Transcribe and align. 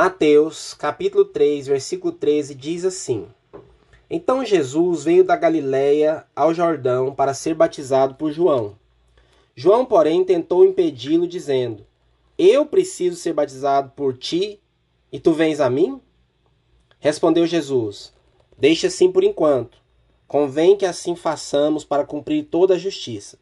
Mateus, 0.00 0.74
capítulo 0.74 1.24
3, 1.24 1.66
versículo 1.66 2.12
13 2.12 2.54
diz 2.54 2.84
assim: 2.84 3.26
Então 4.08 4.44
Jesus 4.44 5.02
veio 5.02 5.24
da 5.24 5.34
Galiléia 5.34 6.24
ao 6.36 6.54
Jordão 6.54 7.12
para 7.12 7.34
ser 7.34 7.52
batizado 7.52 8.14
por 8.14 8.30
João. 8.30 8.76
João, 9.56 9.84
porém, 9.84 10.24
tentou 10.24 10.64
impedi-lo, 10.64 11.26
dizendo: 11.26 11.84
Eu 12.38 12.64
preciso 12.64 13.16
ser 13.16 13.32
batizado 13.32 13.90
por 13.96 14.16
ti, 14.16 14.60
e 15.10 15.18
tu 15.18 15.32
vens 15.32 15.58
a 15.58 15.68
mim? 15.68 16.00
Respondeu 17.00 17.44
Jesus: 17.44 18.14
Deixa 18.56 18.86
assim 18.86 19.10
por 19.10 19.24
enquanto. 19.24 19.78
Convém 20.28 20.76
que 20.76 20.86
assim 20.86 21.16
façamos 21.16 21.84
para 21.84 22.06
cumprir 22.06 22.44
toda 22.44 22.74
a 22.74 22.78
justiça. 22.78 23.36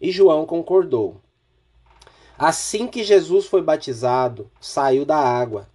E 0.00 0.10
João 0.10 0.46
concordou. 0.46 1.20
Assim 2.38 2.86
que 2.86 3.04
Jesus 3.04 3.44
foi 3.44 3.60
batizado, 3.60 4.50
saiu 4.58 5.04
da 5.04 5.18
água. 5.18 5.68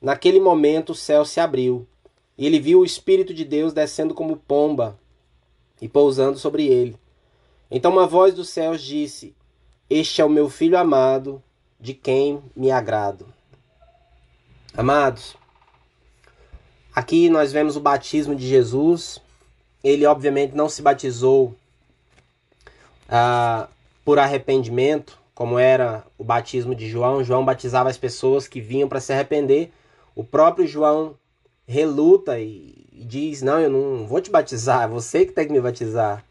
Naquele 0.00 0.38
momento 0.38 0.90
o 0.90 0.94
céu 0.94 1.24
se 1.24 1.40
abriu, 1.40 1.86
e 2.36 2.46
ele 2.46 2.60
viu 2.60 2.80
o 2.80 2.84
Espírito 2.84 3.34
de 3.34 3.44
Deus 3.44 3.72
descendo 3.72 4.14
como 4.14 4.36
pomba 4.36 4.96
e 5.82 5.88
pousando 5.88 6.38
sobre 6.38 6.66
ele. 6.66 6.96
Então 7.70 7.90
uma 7.90 8.06
voz 8.06 8.32
dos 8.32 8.48
céus 8.48 8.80
disse: 8.80 9.34
Este 9.90 10.20
é 10.20 10.24
o 10.24 10.30
meu 10.30 10.48
filho 10.48 10.78
amado, 10.78 11.42
de 11.80 11.94
quem 11.94 12.40
me 12.54 12.70
agrado. 12.70 13.26
Amados, 14.72 15.36
aqui 16.94 17.28
nós 17.28 17.52
vemos 17.52 17.76
o 17.76 17.80
batismo 17.80 18.36
de 18.36 18.46
Jesus. 18.46 19.20
Ele, 19.82 20.06
obviamente, 20.06 20.54
não 20.54 20.68
se 20.68 20.82
batizou 20.82 21.54
ah, 23.08 23.68
por 24.04 24.18
arrependimento, 24.18 25.18
como 25.34 25.58
era 25.58 26.04
o 26.16 26.22
batismo 26.22 26.74
de 26.74 26.88
João. 26.88 27.24
João 27.24 27.44
batizava 27.44 27.88
as 27.88 27.98
pessoas 27.98 28.46
que 28.46 28.60
vinham 28.60 28.88
para 28.88 29.00
se 29.00 29.12
arrepender 29.12 29.72
o 30.18 30.24
próprio 30.24 30.66
João 30.66 31.14
reluta 31.64 32.40
e 32.40 32.74
diz: 32.92 33.40
Não, 33.40 33.60
eu 33.60 33.70
não 33.70 34.04
vou 34.04 34.20
te 34.20 34.32
batizar, 34.32 34.82
é 34.82 34.88
você 34.88 35.24
que 35.24 35.30
tem 35.30 35.46
que 35.46 35.52
me 35.52 35.60
batizar. 35.60 36.24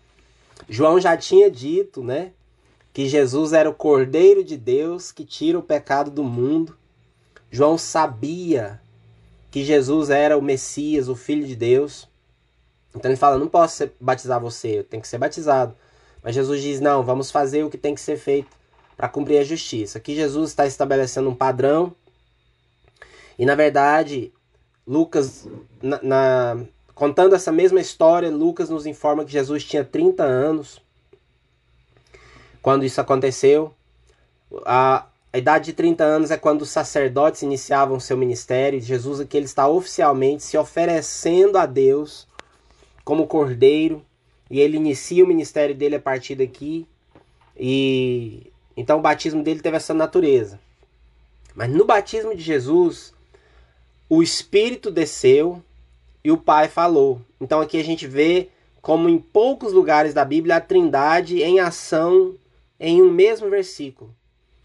João 0.67 0.99
já 0.99 1.16
tinha 1.16 1.49
dito, 1.49 2.03
né? 2.03 2.33
Que 2.91 3.08
Jesus 3.08 3.53
era 3.53 3.69
o 3.69 3.73
Cordeiro 3.73 4.43
de 4.43 4.58
Deus 4.58 5.13
que 5.13 5.23
tira 5.23 5.58
o 5.58 5.63
pecado 5.63 6.11
do 6.11 6.21
mundo. 6.21 6.75
João 7.49 7.77
sabia 7.77 8.81
que 9.49 9.63
Jesus 9.63 10.09
era 10.09 10.38
o 10.38 10.41
Messias, 10.41 11.08
o 11.08 11.15
Filho 11.15 11.47
de 11.47 11.55
Deus. 11.55 12.09
Então 12.93 13.09
ele 13.09 13.17
fala: 13.17 13.38
Não 13.38 13.47
posso 13.47 13.89
batizar 14.02 14.41
você, 14.41 14.80
eu 14.80 14.83
tenho 14.83 15.02
que 15.02 15.08
ser 15.08 15.17
batizado. 15.17 15.73
Mas 16.21 16.35
Jesus 16.35 16.61
diz: 16.61 16.81
Não, 16.81 17.03
vamos 17.03 17.31
fazer 17.31 17.63
o 17.63 17.69
que 17.69 17.77
tem 17.77 17.95
que 17.95 18.02
ser 18.02 18.17
feito 18.17 18.49
para 18.97 19.08
cumprir 19.08 19.38
a 19.38 19.45
justiça. 19.45 19.97
Aqui 19.97 20.13
Jesus 20.13 20.49
está 20.49 20.67
estabelecendo 20.67 21.30
um 21.30 21.35
padrão 21.35 21.95
e 23.38 23.45
na 23.45 23.55
verdade, 23.55 24.33
Lucas, 24.85 25.47
na, 25.81 25.99
na, 26.02 26.66
contando 26.95 27.35
essa 27.35 27.52
mesma 27.52 27.80
história, 27.80 28.31
Lucas 28.31 28.69
nos 28.69 28.85
informa 28.85 29.25
que 29.25 29.31
Jesus 29.31 29.63
tinha 29.63 29.83
30 29.83 30.23
anos 30.23 30.81
quando 32.61 32.83
isso 32.83 32.99
aconteceu. 32.99 33.73
A, 34.65 35.05
a 35.31 35.38
idade 35.38 35.65
de 35.65 35.73
30 35.73 36.03
anos 36.03 36.31
é 36.31 36.38
quando 36.38 36.63
os 36.63 36.69
sacerdotes 36.69 37.41
iniciavam 37.41 37.99
seu 37.99 38.17
ministério. 38.17 38.81
Jesus 38.81 39.19
aqui 39.19 39.38
ele 39.38 39.45
está 39.45 39.67
oficialmente 39.67 40.43
se 40.43 40.58
oferecendo 40.58 41.58
a 41.58 41.65
Deus 41.65 42.27
como 43.03 43.27
cordeiro 43.27 44.03
e 44.49 44.59
ele 44.59 44.77
inicia 44.77 45.23
o 45.23 45.27
ministério 45.27 45.75
dele 45.75 45.95
a 45.95 45.99
partir 45.99 46.35
daqui. 46.35 46.88
E 47.55 48.52
então 48.75 48.99
o 48.99 49.02
batismo 49.02 49.43
dele 49.43 49.59
teve 49.59 49.77
essa 49.77 49.93
natureza. 49.93 50.59
Mas 51.53 51.69
no 51.69 51.85
batismo 51.85 52.35
de 52.35 52.41
Jesus, 52.41 53.13
o 54.09 54.23
Espírito 54.23 54.89
desceu 54.89 55.61
e 56.23 56.31
o 56.31 56.38
Pai 56.38 56.67
falou. 56.67 57.22
Então 57.39 57.61
aqui 57.61 57.80
a 57.80 57.83
gente 57.83 58.08
vê 58.08 58.49
como 58.81 59.09
em 59.09 59.17
poucos 59.17 59.73
lugares 59.73 60.14
da 60.14 60.23
Bíblia 60.23 60.58
a 60.58 60.61
Trindade 60.61 61.42
em 61.42 61.59
ação 61.59 62.36
em 62.80 63.02
um 63.02 63.11
mesmo 63.11 63.49
versículo. 63.49 64.14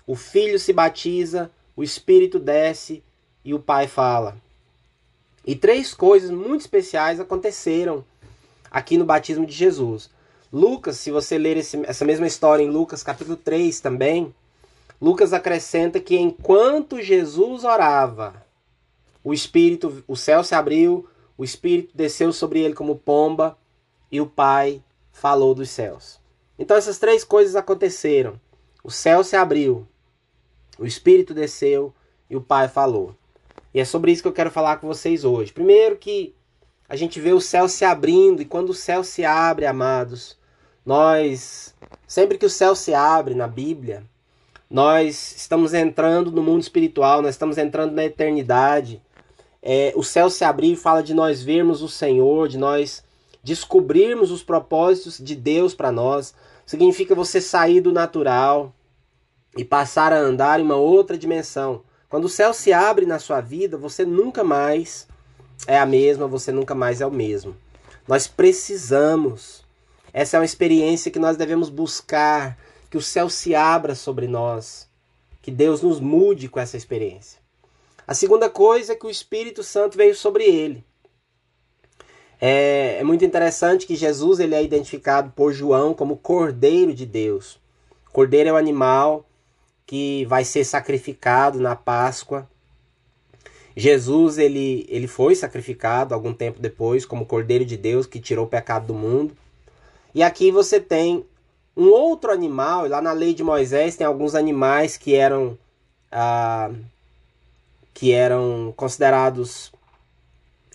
O 0.06 0.14
Filho 0.14 0.58
se 0.58 0.72
batiza, 0.72 1.50
o 1.74 1.82
Espírito 1.82 2.38
desce 2.38 3.02
e 3.44 3.52
o 3.54 3.58
Pai 3.58 3.88
fala. 3.88 4.36
E 5.44 5.56
três 5.56 5.92
coisas 5.92 6.30
muito 6.30 6.60
especiais 6.60 7.18
aconteceram 7.18 8.04
aqui 8.70 8.96
no 8.96 9.04
batismo 9.04 9.44
de 9.44 9.52
Jesus. 9.52 10.08
Lucas, 10.52 10.98
se 10.98 11.10
você 11.10 11.36
ler 11.36 11.56
esse, 11.56 11.80
essa 11.84 12.04
mesma 12.04 12.26
história 12.26 12.62
em 12.62 12.70
Lucas 12.70 13.02
capítulo 13.02 13.36
3 13.36 13.80
também, 13.80 14.32
Lucas 15.00 15.32
acrescenta 15.32 15.98
que 15.98 16.16
enquanto 16.16 17.02
Jesus 17.02 17.64
orava, 17.64 18.34
o 19.24 19.32
espírito, 19.32 20.02
o 20.06 20.16
céu 20.16 20.42
se 20.42 20.54
abriu, 20.54 21.08
o 21.36 21.44
espírito 21.44 21.96
desceu 21.96 22.32
sobre 22.32 22.60
ele 22.60 22.74
como 22.74 22.96
pomba 22.96 23.56
e 24.10 24.20
o 24.20 24.26
Pai 24.26 24.82
falou 25.12 25.54
dos 25.54 25.70
céus. 25.70 26.20
Então 26.58 26.76
essas 26.76 26.98
três 26.98 27.24
coisas 27.24 27.56
aconteceram. 27.56 28.40
O 28.82 28.90
céu 28.90 29.22
se 29.22 29.36
abriu, 29.36 29.86
o 30.78 30.84
espírito 30.84 31.32
desceu 31.32 31.94
e 32.28 32.36
o 32.36 32.40
Pai 32.40 32.68
falou. 32.68 33.14
E 33.72 33.80
é 33.80 33.84
sobre 33.84 34.12
isso 34.12 34.22
que 34.22 34.28
eu 34.28 34.32
quero 34.32 34.50
falar 34.50 34.76
com 34.76 34.86
vocês 34.86 35.24
hoje. 35.24 35.52
Primeiro 35.52 35.96
que 35.96 36.34
a 36.88 36.96
gente 36.96 37.20
vê 37.20 37.32
o 37.32 37.40
céu 37.40 37.68
se 37.68 37.84
abrindo 37.84 38.42
e 38.42 38.44
quando 38.44 38.70
o 38.70 38.74
céu 38.74 39.02
se 39.02 39.24
abre, 39.24 39.64
amados, 39.64 40.36
nós 40.84 41.74
sempre 42.06 42.36
que 42.36 42.44
o 42.44 42.50
céu 42.50 42.74
se 42.74 42.92
abre 42.92 43.34
na 43.34 43.46
Bíblia, 43.46 44.04
nós 44.68 45.34
estamos 45.36 45.72
entrando 45.74 46.30
no 46.30 46.42
mundo 46.42 46.62
espiritual, 46.62 47.22
nós 47.22 47.34
estamos 47.34 47.56
entrando 47.56 47.92
na 47.92 48.04
eternidade 48.04 49.00
é, 49.62 49.92
o 49.94 50.02
céu 50.02 50.28
se 50.28 50.44
abrir 50.44 50.72
e 50.72 50.76
fala 50.76 51.02
de 51.02 51.14
nós 51.14 51.42
vermos 51.42 51.82
o 51.82 51.88
Senhor, 51.88 52.48
de 52.48 52.58
nós 52.58 53.04
descobrirmos 53.44 54.30
os 54.30 54.42
propósitos 54.42 55.18
de 55.18 55.36
Deus 55.36 55.74
para 55.74 55.92
nós. 55.92 56.34
Significa 56.66 57.14
você 57.14 57.40
sair 57.40 57.80
do 57.80 57.92
natural 57.92 58.74
e 59.56 59.64
passar 59.64 60.12
a 60.12 60.18
andar 60.18 60.58
em 60.58 60.64
uma 60.64 60.76
outra 60.76 61.16
dimensão. 61.16 61.82
Quando 62.08 62.24
o 62.24 62.28
céu 62.28 62.52
se 62.52 62.72
abre 62.72 63.06
na 63.06 63.18
sua 63.18 63.40
vida, 63.40 63.78
você 63.78 64.04
nunca 64.04 64.42
mais 64.42 65.06
é 65.66 65.78
a 65.78 65.86
mesma, 65.86 66.26
você 66.26 66.50
nunca 66.50 66.74
mais 66.74 67.00
é 67.00 67.06
o 67.06 67.10
mesmo. 67.10 67.56
Nós 68.06 68.26
precisamos. 68.26 69.62
Essa 70.12 70.36
é 70.36 70.40
uma 70.40 70.44
experiência 70.44 71.10
que 71.10 71.18
nós 71.18 71.36
devemos 71.36 71.70
buscar, 71.70 72.58
que 72.90 72.96
o 72.98 73.02
céu 73.02 73.30
se 73.30 73.54
abra 73.54 73.94
sobre 73.94 74.26
nós, 74.26 74.86
que 75.40 75.50
Deus 75.50 75.80
nos 75.80 76.00
mude 76.00 76.48
com 76.48 76.60
essa 76.60 76.76
experiência. 76.76 77.41
A 78.12 78.14
segunda 78.14 78.50
coisa 78.50 78.92
é 78.92 78.94
que 78.94 79.06
o 79.06 79.10
Espírito 79.10 79.62
Santo 79.62 79.96
veio 79.96 80.14
sobre 80.14 80.44
ele. 80.44 80.84
É, 82.38 82.98
é, 83.00 83.02
muito 83.02 83.24
interessante 83.24 83.86
que 83.86 83.96
Jesus 83.96 84.38
ele 84.38 84.54
é 84.54 84.62
identificado 84.62 85.32
por 85.34 85.50
João 85.50 85.94
como 85.94 86.18
Cordeiro 86.18 86.92
de 86.92 87.06
Deus. 87.06 87.58
Cordeiro 88.12 88.50
é 88.50 88.52
o 88.52 88.56
animal 88.56 89.24
que 89.86 90.26
vai 90.26 90.44
ser 90.44 90.62
sacrificado 90.62 91.58
na 91.58 91.74
Páscoa. 91.74 92.46
Jesus 93.74 94.36
ele, 94.36 94.84
ele 94.90 95.06
foi 95.06 95.34
sacrificado 95.34 96.12
algum 96.12 96.34
tempo 96.34 96.60
depois 96.60 97.06
como 97.06 97.24
Cordeiro 97.24 97.64
de 97.64 97.78
Deus 97.78 98.06
que 98.06 98.20
tirou 98.20 98.44
o 98.44 98.50
pecado 98.50 98.88
do 98.88 98.94
mundo. 98.94 99.34
E 100.14 100.22
aqui 100.22 100.50
você 100.50 100.78
tem 100.78 101.24
um 101.74 101.88
outro 101.88 102.30
animal, 102.30 102.86
lá 102.86 103.00
na 103.00 103.14
lei 103.14 103.32
de 103.32 103.42
Moisés 103.42 103.96
tem 103.96 104.06
alguns 104.06 104.34
animais 104.34 104.98
que 104.98 105.14
eram 105.14 105.56
ah, 106.10 106.70
que 107.94 108.12
eram 108.12 108.72
considerados 108.76 109.72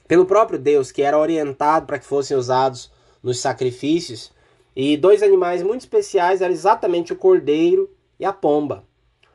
pelo 0.08 0.26
próprio 0.26 0.58
Deus, 0.58 0.92
que 0.92 1.02
era 1.02 1.18
orientado 1.18 1.86
para 1.86 2.00
que 2.00 2.06
fossem 2.06 2.38
usados 2.38 2.92
nos 3.22 3.40
sacrifícios. 3.40 4.32
E 4.76 4.96
dois 4.96 5.22
animais 5.22 5.64
muito 5.64 5.82
especiais 5.82 6.42
eram 6.42 6.54
exatamente 6.54 7.12
o 7.12 7.16
cordeiro 7.16 7.90
e 8.20 8.26
a 8.26 8.32
pomba. 8.32 8.84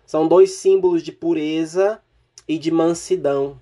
São 0.06 0.26
dois 0.26 0.52
símbolos 0.52 1.02
de 1.02 1.12
pureza 1.12 2.00
e 2.48 2.58
de 2.58 2.70
mansidão. 2.70 3.60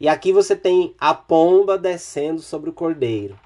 E 0.00 0.08
aqui 0.08 0.32
você 0.32 0.56
tem 0.56 0.94
a 0.98 1.14
pomba 1.14 1.78
descendo 1.78 2.40
sobre 2.42 2.70
o 2.70 2.72
cordeiro. 2.72 3.38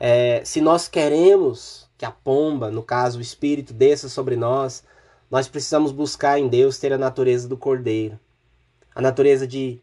É, 0.00 0.42
se 0.44 0.60
nós 0.60 0.88
queremos 0.88 1.88
que 1.96 2.04
a 2.04 2.10
pomba, 2.10 2.70
no 2.70 2.82
caso 2.82 3.18
o 3.18 3.22
espírito, 3.22 3.72
desça 3.72 4.08
sobre 4.08 4.36
nós, 4.36 4.84
nós 5.30 5.48
precisamos 5.48 5.92
buscar 5.92 6.38
em 6.38 6.48
Deus 6.48 6.78
ter 6.78 6.92
a 6.92 6.98
natureza 6.98 7.48
do 7.48 7.56
cordeiro 7.56 8.18
a 8.98 9.00
natureza 9.00 9.46
de 9.46 9.80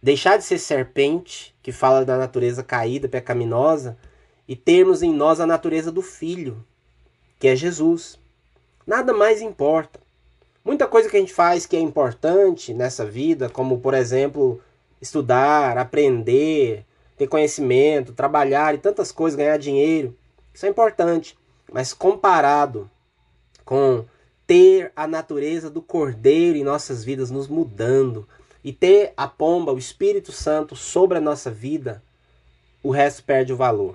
deixar 0.00 0.36
de 0.36 0.44
ser 0.44 0.58
serpente, 0.58 1.52
que 1.60 1.72
fala 1.72 2.04
da 2.04 2.16
natureza 2.16 2.62
caída, 2.62 3.08
pecaminosa, 3.08 3.98
e 4.46 4.54
termos 4.54 5.02
em 5.02 5.12
nós 5.12 5.40
a 5.40 5.46
natureza 5.46 5.90
do 5.90 6.00
Filho, 6.00 6.64
que 7.40 7.48
é 7.48 7.56
Jesus. 7.56 8.20
Nada 8.86 9.12
mais 9.12 9.42
importa. 9.42 9.98
Muita 10.64 10.86
coisa 10.86 11.10
que 11.10 11.16
a 11.16 11.18
gente 11.20 11.34
faz 11.34 11.66
que 11.66 11.76
é 11.76 11.80
importante 11.80 12.72
nessa 12.72 13.04
vida, 13.04 13.50
como 13.50 13.80
por 13.80 13.94
exemplo, 13.94 14.62
estudar, 15.02 15.76
aprender, 15.76 16.86
ter 17.16 17.26
conhecimento, 17.26 18.12
trabalhar 18.12 18.76
e 18.76 18.78
tantas 18.78 19.10
coisas, 19.10 19.36
ganhar 19.36 19.58
dinheiro, 19.58 20.16
isso 20.54 20.66
é 20.66 20.68
importante, 20.68 21.36
mas 21.72 21.92
comparado 21.92 22.88
com 23.64 24.04
ter 24.50 24.90
a 24.96 25.06
natureza 25.06 25.70
do 25.70 25.80
Cordeiro 25.80 26.58
em 26.58 26.64
nossas 26.64 27.04
vidas 27.04 27.30
nos 27.30 27.46
mudando, 27.46 28.26
e 28.64 28.72
ter 28.72 29.12
a 29.16 29.28
pomba, 29.28 29.72
o 29.72 29.78
Espírito 29.78 30.32
Santo, 30.32 30.74
sobre 30.74 31.18
a 31.18 31.20
nossa 31.20 31.52
vida, 31.52 32.02
o 32.82 32.90
resto 32.90 33.22
perde 33.22 33.52
o 33.52 33.56
valor. 33.56 33.94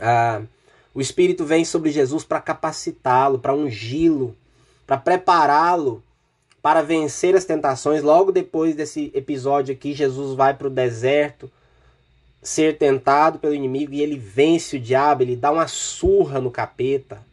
Ah, 0.00 0.42
o 0.92 1.00
Espírito 1.00 1.44
vem 1.44 1.64
sobre 1.64 1.92
Jesus 1.92 2.24
para 2.24 2.40
capacitá-lo, 2.40 3.38
para 3.38 3.54
ungí-lo, 3.54 4.36
para 4.84 4.96
prepará-lo 4.96 6.02
para 6.60 6.82
vencer 6.82 7.36
as 7.36 7.44
tentações. 7.44 8.02
Logo 8.02 8.32
depois 8.32 8.74
desse 8.74 9.12
episódio 9.14 9.72
aqui, 9.72 9.94
Jesus 9.94 10.34
vai 10.34 10.54
para 10.54 10.66
o 10.66 10.70
deserto 10.70 11.48
ser 12.42 12.78
tentado 12.78 13.38
pelo 13.38 13.54
inimigo 13.54 13.94
e 13.94 14.02
ele 14.02 14.18
vence 14.18 14.76
o 14.76 14.80
diabo, 14.80 15.22
ele 15.22 15.36
dá 15.36 15.52
uma 15.52 15.68
surra 15.68 16.40
no 16.40 16.50
capeta, 16.50 17.24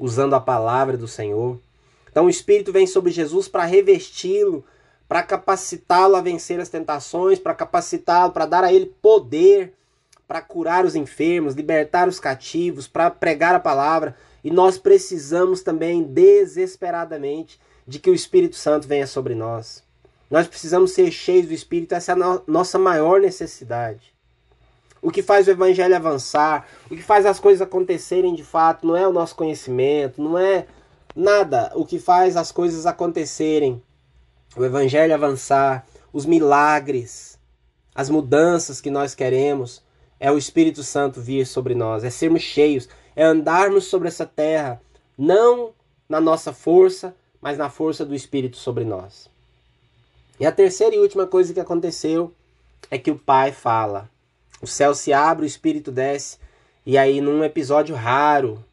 usando 0.00 0.34
a 0.34 0.40
palavra 0.40 0.96
do 0.96 1.06
Senhor. 1.06 1.60
Então 2.10 2.26
o 2.26 2.30
Espírito 2.30 2.72
vem 2.72 2.88
sobre 2.88 3.12
Jesus 3.12 3.46
para 3.46 3.64
revesti-lo, 3.64 4.64
para 5.06 5.22
capacitá-lo 5.22 6.16
a 6.16 6.20
vencer 6.20 6.58
as 6.58 6.68
tentações, 6.68 7.38
para 7.38 7.54
capacitá-lo, 7.54 8.32
para 8.32 8.46
dar 8.46 8.64
a 8.64 8.72
ele 8.72 8.86
poder 8.86 9.74
para 10.30 10.40
curar 10.40 10.84
os 10.84 10.94
enfermos, 10.94 11.54
libertar 11.54 12.06
os 12.06 12.20
cativos, 12.20 12.86
para 12.86 13.10
pregar 13.10 13.52
a 13.52 13.58
palavra. 13.58 14.14
E 14.44 14.48
nós 14.48 14.78
precisamos 14.78 15.60
também 15.60 16.04
desesperadamente 16.04 17.60
de 17.84 17.98
que 17.98 18.08
o 18.08 18.14
Espírito 18.14 18.54
Santo 18.54 18.86
venha 18.86 19.08
sobre 19.08 19.34
nós. 19.34 19.82
Nós 20.30 20.46
precisamos 20.46 20.92
ser 20.92 21.10
cheios 21.10 21.48
do 21.48 21.52
Espírito, 21.52 21.96
essa 21.96 22.12
é 22.12 22.14
a 22.14 22.16
no 22.16 22.44
nossa 22.46 22.78
maior 22.78 23.20
necessidade. 23.20 24.14
O 25.02 25.10
que 25.10 25.22
faz 25.22 25.46
o 25.46 25.50
evangelho 25.50 25.96
avançar, 25.96 26.68
o 26.90 26.96
que 26.96 27.02
faz 27.02 27.24
as 27.24 27.40
coisas 27.40 27.62
acontecerem 27.62 28.34
de 28.34 28.44
fato, 28.44 28.86
não 28.86 28.96
é 28.96 29.06
o 29.08 29.12
nosso 29.12 29.34
conhecimento, 29.34 30.22
não 30.22 30.38
é 30.38 30.66
nada. 31.14 31.72
O 31.74 31.86
que 31.86 31.98
faz 31.98 32.36
as 32.36 32.52
coisas 32.52 32.84
acontecerem, 32.86 33.82
o 34.56 34.64
evangelho 34.64 35.14
avançar, 35.14 35.86
os 36.12 36.26
milagres, 36.26 37.38
as 37.94 38.10
mudanças 38.10 38.80
que 38.80 38.90
nós 38.90 39.14
queremos, 39.14 39.82
é 40.18 40.30
o 40.30 40.36
Espírito 40.36 40.82
Santo 40.82 41.20
vir 41.20 41.46
sobre 41.46 41.74
nós, 41.74 42.04
é 42.04 42.10
sermos 42.10 42.42
cheios, 42.42 42.88
é 43.16 43.24
andarmos 43.24 43.84
sobre 43.84 44.08
essa 44.08 44.26
terra, 44.26 44.80
não 45.16 45.72
na 46.08 46.20
nossa 46.20 46.52
força, 46.52 47.14
mas 47.40 47.56
na 47.56 47.70
força 47.70 48.04
do 48.04 48.14
Espírito 48.14 48.58
sobre 48.58 48.84
nós. 48.84 49.30
E 50.38 50.46
a 50.46 50.52
terceira 50.52 50.94
e 50.94 50.98
última 50.98 51.26
coisa 51.26 51.54
que 51.54 51.60
aconteceu 51.60 52.34
é 52.90 52.98
que 52.98 53.10
o 53.10 53.18
Pai 53.18 53.52
fala. 53.52 54.10
O 54.60 54.66
céu 54.66 54.94
se 54.94 55.12
abre, 55.12 55.44
o 55.44 55.46
Espírito 55.46 55.90
desce, 55.90 56.38
e 56.84 56.98
aí, 56.98 57.20
num 57.20 57.44
episódio 57.44 57.94
raro, 57.94 58.64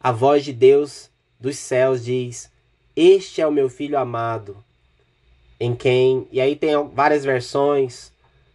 a 0.00 0.10
voz 0.10 0.44
de 0.44 0.52
Deus 0.52 1.10
dos 1.38 1.58
céus 1.58 2.04
diz: 2.04 2.50
Este 2.96 3.40
é 3.40 3.46
o 3.46 3.52
meu 3.52 3.68
filho 3.68 3.98
amado, 3.98 4.56
em 5.58 5.74
quem. 5.74 6.26
E 6.32 6.40
aí 6.40 6.56
tem 6.56 6.70
várias 6.88 7.24
versões: 7.24 8.12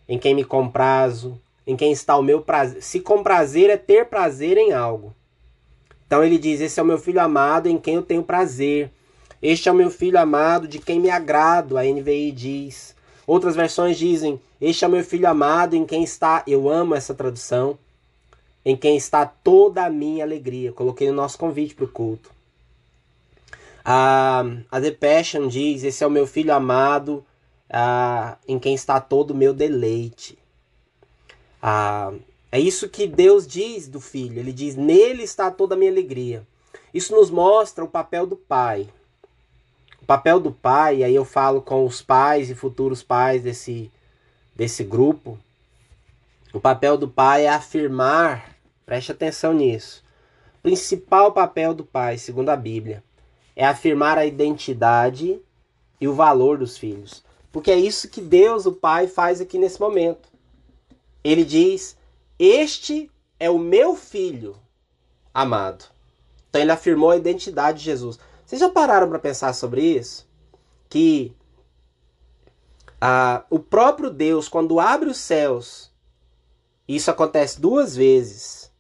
em 0.07 0.17
quem 0.17 0.33
me 0.33 0.43
comprazo, 0.43 1.39
em 1.67 1.75
quem 1.75 1.91
está 1.91 2.17
o 2.17 2.23
meu 2.23 2.41
prazer. 2.41 2.81
Se 2.81 2.99
comprazer 2.99 3.69
é 3.69 3.77
ter 3.77 4.05
prazer 4.05 4.57
em 4.57 4.71
algo. 4.71 5.13
Então 6.07 6.23
ele 6.23 6.37
diz: 6.37 6.61
Esse 6.61 6.79
é 6.79 6.83
o 6.83 6.85
meu 6.85 6.97
filho 6.97 7.19
amado 7.19 7.67
em 7.67 7.77
quem 7.77 7.95
eu 7.95 8.03
tenho 8.03 8.23
prazer. 8.23 8.89
Este 9.41 9.69
é 9.69 9.71
o 9.71 9.75
meu 9.75 9.91
filho 9.91 10.17
amado 10.17 10.67
de 10.67 10.79
quem 10.79 10.99
me 10.99 11.09
agrado, 11.09 11.77
a 11.77 11.83
NVI 11.83 12.31
diz. 12.31 12.94
Outras 13.27 13.55
versões 13.55 13.97
dizem: 13.97 14.39
Este 14.59 14.85
é 14.85 14.87
meu 14.87 15.03
filho 15.03 15.27
amado 15.27 15.75
em 15.75 15.85
quem 15.85 16.03
está. 16.03 16.43
Eu 16.47 16.69
amo 16.69 16.95
essa 16.95 17.13
tradução. 17.13 17.77
Em 18.63 18.75
quem 18.75 18.97
está 18.97 19.25
toda 19.25 19.85
a 19.85 19.89
minha 19.89 20.23
alegria. 20.23 20.71
Coloquei 20.71 21.07
no 21.09 21.13
nosso 21.13 21.37
convite 21.37 21.75
para 21.75 21.85
o 21.85 21.89
culto. 21.89 22.31
A, 23.83 24.43
a 24.71 24.81
The 24.81 24.91
Passion 24.91 25.47
diz: 25.47 25.83
Esse 25.83 26.03
é 26.03 26.07
o 26.07 26.11
meu 26.11 26.25
filho 26.25 26.53
amado 26.53 27.23
em 28.47 28.59
quem 28.59 28.73
está 28.73 28.99
todo 28.99 29.31
o 29.31 29.35
meu 29.35 29.53
deleite. 29.53 30.37
É 32.51 32.59
isso 32.59 32.87
que 32.87 33.07
Deus 33.07 33.45
diz 33.45 33.87
do 33.87 33.99
filho. 33.99 34.39
Ele 34.39 34.53
diz: 34.53 34.75
Nele 34.75 35.23
está 35.23 35.51
toda 35.51 35.75
a 35.75 35.77
minha 35.77 35.91
alegria. 35.91 36.45
Isso 36.93 37.15
nos 37.15 37.29
mostra 37.29 37.83
o 37.83 37.87
papel 37.89 38.25
do 38.25 38.35
pai. 38.35 38.87
Papel 40.05 40.39
do 40.39 40.51
pai, 40.51 40.97
e 40.97 41.03
aí 41.03 41.15
eu 41.15 41.25
falo 41.25 41.61
com 41.61 41.85
os 41.85 42.01
pais 42.01 42.49
e 42.49 42.55
futuros 42.55 43.03
pais 43.03 43.43
desse, 43.43 43.91
desse 44.55 44.83
grupo. 44.83 45.37
O 46.53 46.59
papel 46.59 46.97
do 46.97 47.07
pai 47.07 47.45
é 47.45 47.49
afirmar, 47.49 48.55
preste 48.85 49.11
atenção 49.11 49.53
nisso. 49.53 50.03
O 50.59 50.61
principal 50.61 51.31
papel 51.31 51.73
do 51.73 51.83
pai, 51.83 52.17
segundo 52.17 52.49
a 52.49 52.55
Bíblia, 52.55 53.03
é 53.55 53.65
afirmar 53.65 54.17
a 54.17 54.25
identidade 54.25 55.39
e 55.99 56.07
o 56.07 56.13
valor 56.13 56.57
dos 56.57 56.77
filhos. 56.77 57.23
Porque 57.51 57.71
é 57.71 57.77
isso 57.77 58.09
que 58.09 58.19
Deus, 58.19 58.65
o 58.65 58.73
Pai, 58.73 59.07
faz 59.07 59.39
aqui 59.39 59.57
nesse 59.57 59.79
momento. 59.79 60.27
Ele 61.23 61.45
diz: 61.45 61.97
Este 62.37 63.09
é 63.39 63.49
o 63.49 63.57
meu 63.57 63.95
filho 63.95 64.57
amado. 65.33 65.85
Então 66.49 66.61
ele 66.61 66.71
afirmou 66.71 67.11
a 67.11 67.17
identidade 67.17 67.79
de 67.79 67.85
Jesus. 67.85 68.19
Vocês 68.45 68.61
já 68.61 68.69
pararam 68.69 69.09
para 69.09 69.19
pensar 69.19 69.53
sobre 69.53 69.81
isso? 69.81 70.27
Que 70.87 71.35
ah, 73.01 73.43
o 73.49 73.59
próprio 73.59 74.09
Deus, 74.09 74.47
quando 74.47 74.79
abre 74.79 75.09
os 75.09 75.17
céus, 75.17 75.91
isso 76.87 77.09
acontece 77.09 77.59
duas 77.59 77.95
vezes 77.95 78.71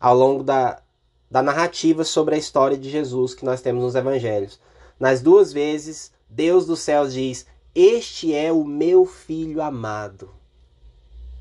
ao 0.00 0.16
longo 0.16 0.42
da, 0.42 0.82
da 1.30 1.42
narrativa 1.42 2.04
sobre 2.04 2.34
a 2.34 2.38
história 2.38 2.76
de 2.76 2.90
Jesus 2.90 3.34
que 3.34 3.44
nós 3.44 3.62
temos 3.62 3.82
nos 3.82 3.94
evangelhos. 3.94 4.60
Nas 4.98 5.22
duas 5.22 5.52
vezes, 5.52 6.12
Deus 6.28 6.66
dos 6.66 6.80
céus 6.80 7.14
diz: 7.14 7.46
Este 7.74 8.34
é 8.34 8.52
o 8.52 8.64
meu 8.64 9.06
filho 9.06 9.62
amado. 9.62 10.30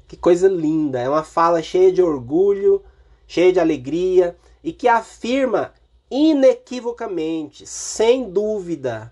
Que 0.08 0.16
coisa 0.16 0.48
linda! 0.48 1.00
É 1.00 1.10
uma 1.10 1.24
fala 1.24 1.64
cheia 1.64 1.92
de 1.92 2.02
orgulho, 2.02 2.84
cheia 3.28 3.52
de 3.52 3.60
alegria 3.60 4.38
e 4.64 4.72
que 4.72 4.88
afirma 4.88 5.74
inequivocamente, 6.14 7.66
sem 7.66 8.30
dúvida, 8.30 9.12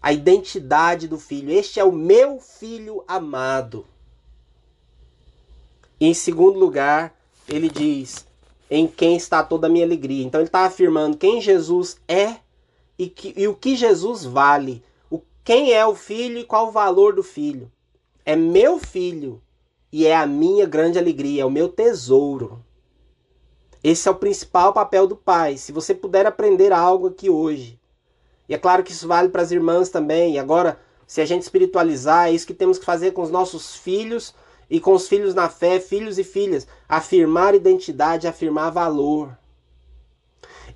a 0.00 0.12
identidade 0.12 1.08
do 1.08 1.18
filho. 1.18 1.50
Este 1.50 1.80
é 1.80 1.84
o 1.84 1.90
meu 1.90 2.38
filho 2.38 3.02
amado. 3.08 3.84
E 5.98 6.06
em 6.06 6.14
segundo 6.14 6.56
lugar, 6.56 7.12
ele 7.48 7.68
diz: 7.68 8.24
em 8.70 8.86
quem 8.86 9.16
está 9.16 9.42
toda 9.42 9.66
a 9.66 9.70
minha 9.70 9.84
alegria. 9.84 10.24
Então 10.24 10.40
ele 10.40 10.48
está 10.48 10.60
afirmando 10.60 11.16
quem 11.16 11.40
Jesus 11.40 11.98
é 12.06 12.36
e, 12.96 13.08
que, 13.08 13.34
e 13.36 13.48
o 13.48 13.54
que 13.54 13.74
Jesus 13.74 14.24
vale. 14.24 14.84
O, 15.10 15.20
quem 15.42 15.72
é 15.72 15.84
o 15.84 15.96
filho 15.96 16.38
e 16.38 16.44
qual 16.44 16.68
o 16.68 16.72
valor 16.72 17.14
do 17.14 17.24
filho. 17.24 17.70
É 18.24 18.36
meu 18.36 18.78
filho 18.78 19.42
e 19.92 20.06
é 20.06 20.14
a 20.14 20.26
minha 20.26 20.64
grande 20.64 20.96
alegria, 20.96 21.42
é 21.42 21.44
o 21.44 21.50
meu 21.50 21.68
tesouro. 21.68 22.64
Esse 23.84 24.08
é 24.08 24.10
o 24.10 24.14
principal 24.14 24.72
papel 24.72 25.06
do 25.06 25.14
pai. 25.14 25.58
Se 25.58 25.70
você 25.70 25.94
puder 25.94 26.26
aprender 26.26 26.72
algo 26.72 27.08
aqui 27.08 27.28
hoje, 27.28 27.78
e 28.48 28.54
é 28.54 28.58
claro 28.58 28.82
que 28.82 28.92
isso 28.92 29.06
vale 29.06 29.28
para 29.28 29.42
as 29.42 29.50
irmãs 29.50 29.90
também. 29.90 30.34
E 30.34 30.38
agora, 30.38 30.80
se 31.06 31.20
a 31.20 31.26
gente 31.26 31.42
espiritualizar, 31.42 32.28
é 32.28 32.32
isso 32.32 32.46
que 32.46 32.54
temos 32.54 32.78
que 32.78 32.84
fazer 32.86 33.12
com 33.12 33.20
os 33.20 33.30
nossos 33.30 33.76
filhos 33.76 34.34
e 34.70 34.80
com 34.80 34.94
os 34.94 35.06
filhos 35.06 35.34
na 35.34 35.50
fé, 35.50 35.78
filhos 35.78 36.18
e 36.18 36.24
filhas, 36.24 36.66
afirmar 36.88 37.54
identidade, 37.54 38.26
afirmar 38.26 38.70
valor. 38.70 39.36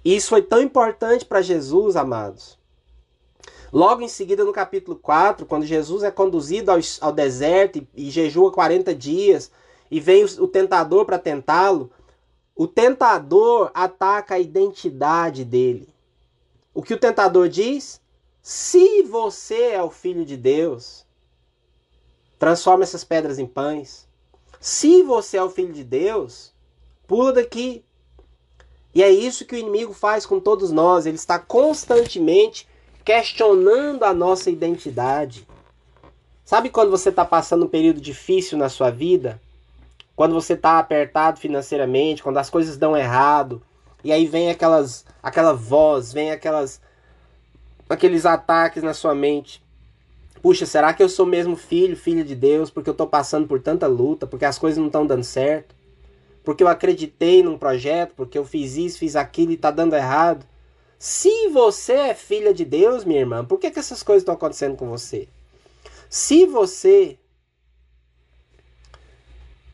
Isso 0.04 0.28
foi 0.28 0.42
tão 0.42 0.60
importante 0.60 1.24
para 1.24 1.40
Jesus, 1.40 1.96
amados, 1.96 2.58
Logo 3.72 4.00
em 4.00 4.08
seguida, 4.08 4.44
no 4.44 4.52
capítulo 4.52 4.96
4, 4.96 5.44
quando 5.44 5.66
Jesus 5.66 6.02
é 6.02 6.10
conduzido 6.10 6.70
ao, 6.70 6.78
ao 7.02 7.12
deserto 7.12 7.76
e, 7.76 8.06
e 8.06 8.10
jejua 8.10 8.50
40 8.50 8.94
dias, 8.94 9.50
e 9.90 10.00
vem 10.00 10.24
o, 10.24 10.44
o 10.44 10.48
tentador 10.48 11.04
para 11.04 11.18
tentá-lo, 11.18 11.90
o 12.58 12.66
tentador 12.66 13.70
ataca 13.72 14.34
a 14.34 14.38
identidade 14.40 15.44
dele. 15.44 15.88
O 16.74 16.82
que 16.82 16.92
o 16.92 16.98
tentador 16.98 17.48
diz? 17.48 18.00
Se 18.42 19.04
você 19.04 19.70
é 19.74 19.82
o 19.82 19.90
filho 19.90 20.24
de 20.24 20.36
Deus, 20.36 21.06
transforma 22.36 22.82
essas 22.82 23.04
pedras 23.04 23.38
em 23.38 23.46
pães. 23.46 24.08
Se 24.58 25.04
você 25.04 25.36
é 25.36 25.42
o 25.42 25.50
filho 25.50 25.72
de 25.72 25.84
Deus, 25.84 26.52
pula 27.06 27.32
daqui. 27.32 27.84
E 28.92 29.04
é 29.04 29.08
isso 29.08 29.44
que 29.44 29.54
o 29.54 29.58
inimigo 29.58 29.92
faz 29.92 30.26
com 30.26 30.40
todos 30.40 30.72
nós. 30.72 31.06
Ele 31.06 31.14
está 31.14 31.38
constantemente 31.38 32.66
questionando 33.04 34.02
a 34.02 34.12
nossa 34.12 34.50
identidade. 34.50 35.46
Sabe 36.44 36.70
quando 36.70 36.90
você 36.90 37.10
está 37.10 37.24
passando 37.24 37.66
um 37.66 37.68
período 37.68 38.00
difícil 38.00 38.58
na 38.58 38.68
sua 38.68 38.90
vida? 38.90 39.40
Quando 40.18 40.34
você 40.34 40.54
está 40.54 40.80
apertado 40.80 41.38
financeiramente, 41.38 42.24
quando 42.24 42.38
as 42.38 42.50
coisas 42.50 42.76
dão 42.76 42.96
errado, 42.96 43.62
e 44.02 44.10
aí 44.10 44.26
vem 44.26 44.50
aquelas, 44.50 45.06
aquela 45.22 45.52
voz, 45.52 46.12
vem 46.12 46.32
aquelas, 46.32 46.80
aqueles 47.88 48.26
ataques 48.26 48.82
na 48.82 48.92
sua 48.92 49.14
mente. 49.14 49.62
Puxa, 50.42 50.66
será 50.66 50.92
que 50.92 51.00
eu 51.00 51.08
sou 51.08 51.24
mesmo 51.24 51.54
filho, 51.54 51.96
filho 51.96 52.24
de 52.24 52.34
Deus, 52.34 52.68
porque 52.68 52.90
eu 52.90 52.94
estou 52.94 53.06
passando 53.06 53.46
por 53.46 53.60
tanta 53.60 53.86
luta, 53.86 54.26
porque 54.26 54.44
as 54.44 54.58
coisas 54.58 54.76
não 54.76 54.86
estão 54.88 55.06
dando 55.06 55.22
certo? 55.22 55.72
Porque 56.42 56.64
eu 56.64 56.68
acreditei 56.68 57.40
num 57.44 57.56
projeto, 57.56 58.14
porque 58.16 58.36
eu 58.36 58.44
fiz 58.44 58.76
isso, 58.76 58.98
fiz 58.98 59.14
aquilo 59.14 59.52
e 59.52 59.54
está 59.54 59.70
dando 59.70 59.94
errado? 59.94 60.44
Se 60.98 61.46
você 61.50 61.92
é 61.92 62.14
filha 62.14 62.52
de 62.52 62.64
Deus, 62.64 63.04
minha 63.04 63.20
irmã, 63.20 63.44
por 63.44 63.60
que, 63.60 63.70
que 63.70 63.78
essas 63.78 64.02
coisas 64.02 64.22
estão 64.22 64.34
acontecendo 64.34 64.74
com 64.74 64.88
você? 64.88 65.28
Se 66.10 66.44
você 66.44 67.16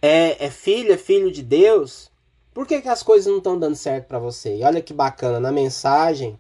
é, 0.07 0.45
é 0.45 0.51
filho, 0.51 0.93
é 0.93 0.99
filho 0.99 1.33
de 1.33 1.43
Deus, 1.43 2.11
por 2.53 2.67
que, 2.67 2.83
que 2.83 2.89
as 2.91 3.03
coisas 3.03 3.27
não 3.27 3.39
estão 3.39 3.59
dando 3.59 3.75
certo 3.75 4.07
para 4.07 4.19
você? 4.19 4.59
E 4.59 4.63
olha 4.63 4.83
que 4.83 4.93
bacana, 4.93 5.41
na 5.41 5.51
mensagem, 5.51 6.39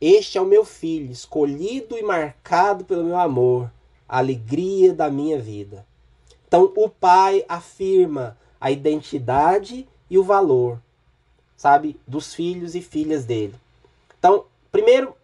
este 0.00 0.36
é 0.36 0.40
o 0.40 0.44
meu 0.44 0.64
filho, 0.64 1.12
escolhido 1.12 1.96
e 1.96 2.02
marcado 2.02 2.84
pelo 2.84 3.04
meu 3.04 3.16
amor, 3.16 3.70
a 4.08 4.18
alegria 4.18 4.92
da 4.92 5.08
minha 5.12 5.38
vida. 5.38 5.86
Então 6.48 6.72
o 6.76 6.88
pai 6.88 7.44
afirma 7.48 8.36
a 8.60 8.72
identidade 8.72 9.86
e 10.10 10.18
o 10.18 10.24
valor, 10.24 10.82
sabe, 11.56 11.96
dos 12.08 12.34
filhos 12.34 12.74
e 12.74 12.82
filhas 12.82 13.24
dele. 13.24 13.54
Então, 14.18 14.46
primeiro, 14.72 15.14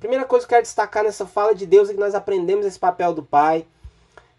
primeira 0.00 0.24
coisa 0.24 0.46
que 0.46 0.54
eu 0.54 0.56
quero 0.56 0.62
destacar 0.62 1.04
nessa 1.04 1.26
fala 1.26 1.54
de 1.54 1.66
Deus 1.66 1.90
é 1.90 1.92
que 1.92 2.00
nós 2.00 2.14
aprendemos 2.14 2.64
esse 2.64 2.78
papel 2.78 3.12
do 3.12 3.22
pai 3.22 3.66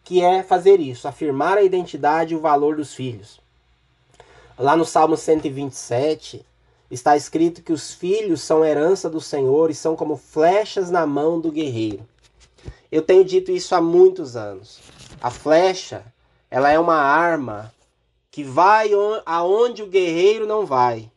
que 0.07 0.23
é 0.23 0.41
fazer 0.41 0.79
isso, 0.79 1.05
afirmar 1.05 1.57
a 1.57 1.63
identidade 1.63 2.33
e 2.33 2.37
o 2.37 2.39
valor 2.39 2.77
dos 2.77 2.93
filhos. 2.93 3.41
Lá 4.57 4.73
no 4.73 4.85
Salmo 4.85 5.17
127 5.17 6.45
está 6.89 7.17
escrito 7.17 7.61
que 7.61 7.73
os 7.73 7.93
filhos 7.93 8.41
são 8.41 8.63
herança 8.63 9.09
do 9.09 9.19
Senhor 9.19 9.69
e 9.69 9.75
são 9.75 9.97
como 9.97 10.15
flechas 10.15 10.89
na 10.89 11.05
mão 11.05 11.41
do 11.41 11.51
guerreiro. 11.51 12.07
Eu 12.89 13.01
tenho 13.01 13.25
dito 13.25 13.51
isso 13.51 13.75
há 13.75 13.81
muitos 13.81 14.37
anos. 14.37 14.79
A 15.19 15.29
flecha, 15.29 16.05
ela 16.49 16.71
é 16.71 16.79
uma 16.79 16.95
arma 16.95 17.73
que 18.31 18.45
vai 18.45 18.91
aonde 19.25 19.83
o 19.83 19.87
guerreiro 19.87 20.47
não 20.47 20.65
vai. 20.65 21.11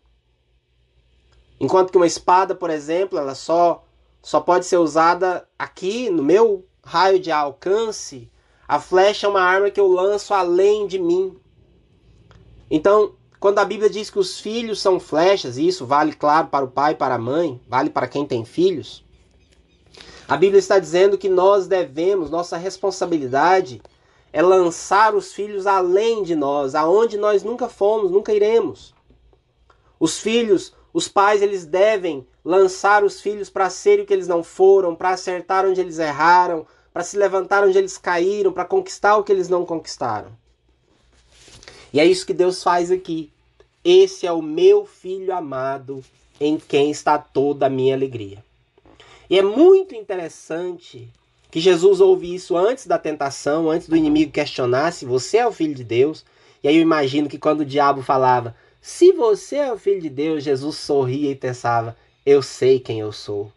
Enquanto 1.60 1.92
que 1.92 1.96
uma 1.96 2.08
espada, 2.08 2.56
por 2.56 2.70
exemplo, 2.70 3.16
ela 3.16 3.36
só 3.36 3.84
só 4.20 4.40
pode 4.40 4.66
ser 4.66 4.78
usada 4.78 5.46
aqui 5.56 6.10
no 6.10 6.24
meu 6.24 6.64
raio 6.84 7.20
de 7.20 7.30
alcance 7.30 8.28
a 8.70 8.78
flecha 8.78 9.26
é 9.26 9.28
uma 9.28 9.40
arma 9.40 9.68
que 9.68 9.80
eu 9.80 9.88
lanço 9.88 10.32
além 10.32 10.86
de 10.86 10.96
mim. 10.96 11.36
Então, 12.70 13.16
quando 13.40 13.58
a 13.58 13.64
Bíblia 13.64 13.90
diz 13.90 14.10
que 14.10 14.18
os 14.20 14.38
filhos 14.38 14.80
são 14.80 15.00
flechas, 15.00 15.58
e 15.58 15.66
isso 15.66 15.84
vale, 15.84 16.12
claro, 16.12 16.46
para 16.46 16.64
o 16.64 16.70
pai 16.70 16.94
para 16.94 17.16
a 17.16 17.18
mãe, 17.18 17.60
vale 17.66 17.90
para 17.90 18.06
quem 18.06 18.24
tem 18.24 18.44
filhos, 18.44 19.04
a 20.28 20.36
Bíblia 20.36 20.60
está 20.60 20.78
dizendo 20.78 21.18
que 21.18 21.28
nós 21.28 21.66
devemos, 21.66 22.30
nossa 22.30 22.56
responsabilidade 22.56 23.82
é 24.32 24.40
lançar 24.40 25.16
os 25.16 25.32
filhos 25.32 25.66
além 25.66 26.22
de 26.22 26.36
nós, 26.36 26.76
aonde 26.76 27.18
nós 27.18 27.42
nunca 27.42 27.68
fomos, 27.68 28.12
nunca 28.12 28.32
iremos. 28.32 28.94
Os 29.98 30.20
filhos, 30.20 30.72
os 30.92 31.08
pais, 31.08 31.42
eles 31.42 31.66
devem 31.66 32.24
lançar 32.44 33.02
os 33.02 33.20
filhos 33.20 33.50
para 33.50 33.68
ser 33.68 33.98
o 33.98 34.06
que 34.06 34.12
eles 34.12 34.28
não 34.28 34.44
foram, 34.44 34.94
para 34.94 35.10
acertar 35.10 35.66
onde 35.66 35.80
eles 35.80 35.98
erraram, 35.98 36.64
para 37.00 37.04
se 37.06 37.16
levantar 37.16 37.64
onde 37.64 37.78
eles 37.78 37.96
caíram, 37.96 38.52
para 38.52 38.66
conquistar 38.66 39.16
o 39.16 39.24
que 39.24 39.32
eles 39.32 39.48
não 39.48 39.64
conquistaram. 39.64 40.30
E 41.94 41.98
é 41.98 42.04
isso 42.04 42.26
que 42.26 42.34
Deus 42.34 42.62
faz 42.62 42.90
aqui. 42.90 43.32
Esse 43.82 44.26
é 44.26 44.32
o 44.32 44.42
meu 44.42 44.84
filho 44.84 45.34
amado, 45.34 46.04
em 46.38 46.58
quem 46.58 46.90
está 46.90 47.16
toda 47.16 47.64
a 47.64 47.70
minha 47.70 47.94
alegria. 47.94 48.44
E 49.30 49.38
é 49.38 49.42
muito 49.42 49.94
interessante 49.94 51.08
que 51.50 51.58
Jesus 51.58 52.02
ouve 52.02 52.34
isso 52.34 52.54
antes 52.54 52.86
da 52.86 52.98
tentação, 52.98 53.70
antes 53.70 53.88
do 53.88 53.96
inimigo 53.96 54.30
questionar 54.30 54.92
se 54.92 55.06
você 55.06 55.38
é 55.38 55.46
o 55.46 55.52
filho 55.52 55.74
de 55.74 55.84
Deus. 55.84 56.22
E 56.62 56.68
aí 56.68 56.76
eu 56.76 56.82
imagino 56.82 57.30
que 57.30 57.38
quando 57.38 57.60
o 57.60 57.66
diabo 57.66 58.02
falava, 58.02 58.54
se 58.78 59.10
você 59.12 59.56
é 59.56 59.72
o 59.72 59.78
filho 59.78 60.02
de 60.02 60.10
Deus, 60.10 60.44
Jesus 60.44 60.76
sorria 60.76 61.30
e 61.30 61.34
pensava, 61.34 61.96
eu 62.26 62.42
sei 62.42 62.78
quem 62.78 63.00
eu 63.00 63.10
sou. 63.10 63.50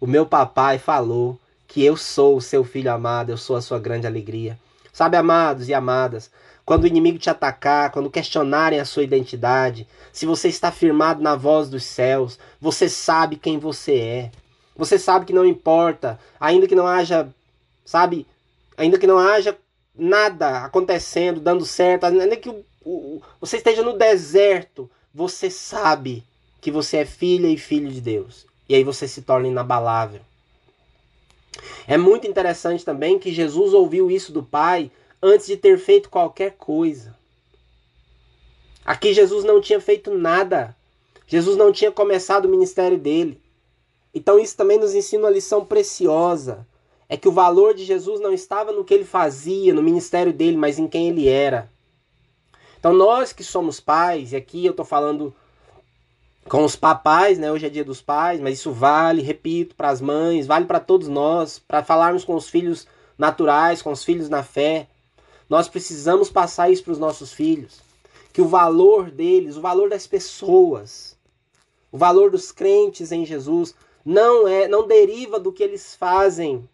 O 0.00 0.06
meu 0.06 0.26
papai 0.26 0.80
falou 0.80 1.38
que 1.68 1.84
eu 1.84 1.96
sou 1.96 2.36
o 2.36 2.40
seu 2.40 2.64
filho 2.64 2.90
amado, 2.90 3.30
eu 3.30 3.36
sou 3.36 3.54
a 3.54 3.60
sua 3.60 3.78
grande 3.78 4.06
alegria. 4.06 4.58
Sabe, 4.92 5.16
amados 5.16 5.68
e 5.68 5.74
amadas, 5.74 6.30
quando 6.64 6.84
o 6.84 6.86
inimigo 6.86 7.18
te 7.18 7.30
atacar, 7.30 7.92
quando 7.92 8.10
questionarem 8.10 8.80
a 8.80 8.84
sua 8.84 9.04
identidade, 9.04 9.86
se 10.12 10.26
você 10.26 10.48
está 10.48 10.72
firmado 10.72 11.22
na 11.22 11.36
voz 11.36 11.68
dos 11.68 11.84
céus, 11.84 12.38
você 12.60 12.88
sabe 12.88 13.36
quem 13.36 13.58
você 13.58 13.94
é. 13.96 14.30
Você 14.74 14.98
sabe 14.98 15.26
que 15.26 15.32
não 15.32 15.44
importa, 15.44 16.18
ainda 16.40 16.66
que 16.66 16.74
não 16.74 16.86
haja, 16.86 17.28
sabe, 17.84 18.26
ainda 18.76 18.98
que 18.98 19.06
não 19.06 19.18
haja 19.18 19.56
nada 19.94 20.64
acontecendo, 20.64 21.38
dando 21.38 21.66
certo, 21.66 22.04
ainda 22.04 22.36
que 22.36 22.48
o, 22.48 22.64
o, 22.84 23.22
você 23.40 23.58
esteja 23.58 23.82
no 23.82 23.98
deserto, 23.98 24.90
você 25.12 25.50
sabe 25.50 26.24
que 26.60 26.70
você 26.70 26.98
é 26.98 27.04
filha 27.04 27.48
e 27.48 27.58
filho 27.58 27.90
de 27.90 28.00
Deus. 28.00 28.46
E 28.68 28.74
aí 28.74 28.84
você 28.84 29.06
se 29.06 29.22
torna 29.22 29.48
inabalável. 29.48 30.20
É 31.86 31.96
muito 31.96 32.26
interessante 32.26 32.84
também 32.84 33.18
que 33.18 33.32
Jesus 33.32 33.72
ouviu 33.72 34.10
isso 34.10 34.32
do 34.32 34.42
Pai 34.42 34.90
antes 35.22 35.46
de 35.46 35.56
ter 35.56 35.78
feito 35.78 36.10
qualquer 36.10 36.52
coisa. 36.52 37.16
Aqui 38.84 39.12
Jesus 39.12 39.44
não 39.44 39.60
tinha 39.60 39.80
feito 39.80 40.10
nada. 40.10 40.74
Jesus 41.26 41.56
não 41.56 41.72
tinha 41.72 41.92
começado 41.92 42.46
o 42.46 42.48
ministério 42.48 42.98
dele. 42.98 43.40
Então 44.14 44.38
isso 44.38 44.56
também 44.56 44.78
nos 44.78 44.94
ensina 44.94 45.24
uma 45.24 45.30
lição 45.30 45.64
preciosa. 45.64 46.66
É 47.08 47.16
que 47.16 47.28
o 47.28 47.32
valor 47.32 47.74
de 47.74 47.84
Jesus 47.84 48.20
não 48.20 48.32
estava 48.32 48.72
no 48.72 48.84
que 48.84 48.94
ele 48.94 49.04
fazia, 49.04 49.74
no 49.74 49.82
ministério 49.82 50.32
dele, 50.32 50.56
mas 50.56 50.78
em 50.78 50.86
quem 50.86 51.08
ele 51.08 51.28
era. 51.28 51.70
Então 52.78 52.92
nós 52.92 53.32
que 53.32 53.42
somos 53.42 53.80
pais, 53.80 54.32
e 54.32 54.36
aqui 54.36 54.64
eu 54.64 54.70
estou 54.70 54.84
falando 54.84 55.34
com 56.48 56.64
os 56.64 56.74
papais, 56.74 57.38
né? 57.38 57.52
Hoje 57.52 57.66
é 57.66 57.68
dia 57.68 57.84
dos 57.84 58.00
pais, 58.00 58.40
mas 58.40 58.58
isso 58.58 58.72
vale, 58.72 59.22
repito, 59.22 59.76
para 59.76 59.90
as 59.90 60.00
mães, 60.00 60.46
vale 60.46 60.64
para 60.64 60.80
todos 60.80 61.06
nós, 61.06 61.58
para 61.58 61.84
falarmos 61.84 62.24
com 62.24 62.34
os 62.34 62.48
filhos 62.48 62.86
naturais, 63.16 63.82
com 63.82 63.92
os 63.92 64.02
filhos 64.02 64.28
na 64.28 64.42
fé. 64.42 64.88
Nós 65.48 65.68
precisamos 65.68 66.30
passar 66.30 66.70
isso 66.70 66.82
para 66.82 66.92
os 66.92 66.98
nossos 66.98 67.32
filhos, 67.32 67.80
que 68.32 68.40
o 68.40 68.48
valor 68.48 69.10
deles, 69.10 69.56
o 69.56 69.60
valor 69.60 69.90
das 69.90 70.06
pessoas, 70.06 71.16
o 71.92 71.98
valor 71.98 72.30
dos 72.30 72.50
crentes 72.50 73.12
em 73.12 73.24
Jesus 73.24 73.74
não 74.04 74.48
é, 74.48 74.66
não 74.66 74.86
deriva 74.86 75.38
do 75.38 75.52
que 75.52 75.62
eles 75.62 75.94
fazem, 75.94 76.68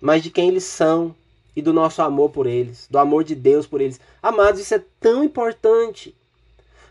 mas 0.00 0.22
de 0.22 0.30
quem 0.30 0.48
eles 0.48 0.64
são 0.64 1.14
e 1.54 1.60
do 1.60 1.72
nosso 1.72 2.00
amor 2.00 2.30
por 2.30 2.46
eles, 2.46 2.86
do 2.90 2.98
amor 2.98 3.24
de 3.24 3.34
Deus 3.34 3.66
por 3.66 3.80
eles. 3.80 4.00
Amados, 4.22 4.60
isso 4.60 4.74
é 4.74 4.82
tão 4.98 5.22
importante. 5.22 6.14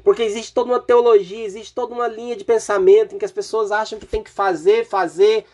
Porque 0.04 0.24
existe 0.24 0.54
toda 0.54 0.72
uma 0.72 0.80
teologia, 0.80 1.46
existe 1.46 1.74
toda 1.74 1.94
uma 1.94 2.08
linha 2.08 2.36
de 2.36 2.44
pensamento 2.44 3.14
em 3.14 3.18
que 3.18 3.26
as 3.26 3.32
pessoas 3.32 3.72
acham 3.72 4.00
que 4.00 4.06
tem 4.06 4.24
que 4.24 4.32
fazer, 4.32 4.86
fazer 4.86 5.46